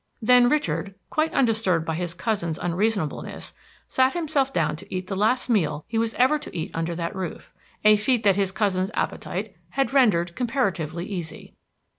Then 0.19 0.49
Richard, 0.49 0.95
quite 1.11 1.31
undisturbed 1.35 1.85
by 1.85 1.93
his 1.93 2.15
cousin's 2.15 2.57
unreasonableness, 2.57 3.53
sat 3.87 4.13
himself 4.13 4.51
down 4.51 4.75
to 4.77 4.91
eat 4.91 5.05
the 5.05 5.15
last 5.15 5.47
meal 5.47 5.85
he 5.87 5.99
was 5.99 6.15
ever 6.15 6.39
to 6.39 6.57
eat 6.57 6.71
under 6.73 6.95
that 6.95 7.15
roof, 7.15 7.53
a 7.85 7.97
feat 7.97 8.25
which 8.25 8.35
his 8.35 8.51
cousin's 8.51 8.89
appetite 8.95 9.55
had 9.69 9.93
rendered 9.93 10.35
comparatively 10.35 11.05
easy. 11.05 11.53